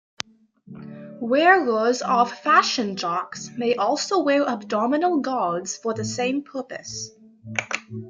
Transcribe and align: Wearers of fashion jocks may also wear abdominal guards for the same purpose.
Wearers 1.19 2.01
of 2.01 2.31
fashion 2.39 2.95
jocks 2.95 3.51
may 3.55 3.75
also 3.75 4.17
wear 4.23 4.41
abdominal 4.49 5.19
guards 5.19 5.77
for 5.77 5.93
the 5.93 6.03
same 6.05 6.41
purpose. 6.41 7.11